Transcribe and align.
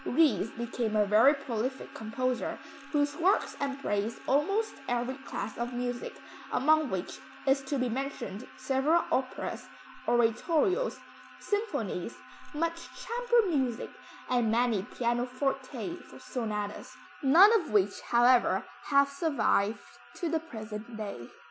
Ries 0.03 0.49
became 0.49 0.95
a 0.95 1.05
very 1.05 1.35
prolific 1.35 1.93
composer, 1.93 2.57
whose 2.91 3.15
works 3.17 3.55
embrace 3.61 4.19
almost 4.27 4.73
every 4.89 5.13
class 5.13 5.59
of 5.59 5.73
music, 5.73 6.19
among 6.51 6.89
which 6.89 7.19
is 7.45 7.61
to 7.65 7.77
be 7.77 7.87
mentioned 7.87 8.47
several 8.57 9.03
operas, 9.11 9.67
oratorios, 10.07 10.97
symphonies, 11.39 12.15
much 12.55 12.89
chamber 12.97 13.47
music, 13.55 13.91
and 14.27 14.49
many 14.49 14.81
pianoforte 14.81 15.95
sonatas, 16.17 16.95
none 17.21 17.53
of 17.61 17.69
which, 17.69 18.01
however 18.01 18.65
have 18.85 19.07
survived 19.07 19.83
to 20.15 20.29
the 20.29 20.39
present 20.39 20.97
day. 20.97 21.29